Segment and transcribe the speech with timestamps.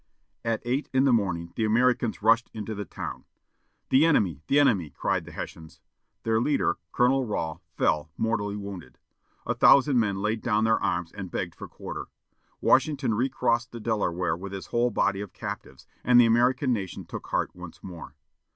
[0.43, 3.25] At eight in the morning, the Americans rushed into the town.
[3.89, 4.41] "The enemy!
[4.47, 5.79] the enemy!" cried the Hessians.
[6.23, 8.97] Their leader, Colonel Rahl, fell, mortally wounded.
[9.45, 12.07] A thousand men laid down their arms and begged for quarter.
[12.61, 17.27] Washington recrossed the Delaware with his whole body of captives, and the American nation took
[17.27, 18.15] heart once more.